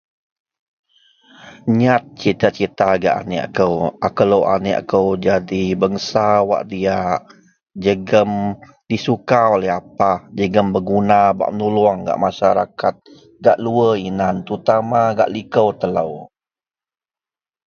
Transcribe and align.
nyat 1.79 2.03
cita-cita 2.19 2.87
gak 3.03 3.15
aneak 3.21 3.47
kou, 3.57 3.73
akou 4.07 4.27
lok 4.31 4.45
aneak 4.55 4.81
kou 4.91 5.07
jadi 5.25 5.63
bangsa 5.81 6.25
wak 6.49 6.63
diak 6.71 7.17
jegum 7.83 8.31
disuka 8.89 9.41
oleh 9.55 9.71
apah, 9.79 10.17
jegum 10.37 10.67
berguna 10.75 11.19
bak 11.37 11.51
menulung 11.53 11.99
masyarakat 12.25 12.95
gak 13.43 13.59
luar 13.63 13.93
inan 14.09 14.35
terutama 14.45 15.01
gak 15.17 15.31
liko 15.35 15.65
telou 15.81 16.13